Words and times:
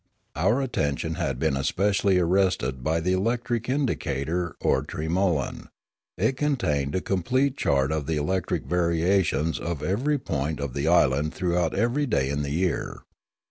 Our 0.35 0.63
attention 0.63 1.13
had 1.21 1.37
been 1.37 1.55
especially 1.55 2.17
arrested 2.17 2.83
by 2.83 3.01
the 3.01 3.13
electric 3.13 3.69
indicator 3.69 4.55
or 4.59 4.81
tremolan. 4.81 5.69
It 6.17 6.37
contained 6.37 6.95
a 6.95 7.01
complete 7.01 7.55
chart 7.55 7.91
of 7.91 8.07
the 8.07 8.17
electric 8.17 8.65
variations 8.65 9.59
of 9.59 9.83
every 9.83 10.17
point 10.17 10.59
of 10.59 10.73
the 10.73 10.87
island 10.87 11.35
throughout 11.35 11.75
every 11.75 12.07
day 12.07 12.31
in 12.31 12.41
the 12.41 12.49
year. 12.49 13.03